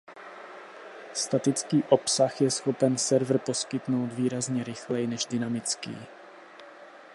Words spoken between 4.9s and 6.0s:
než dynamický.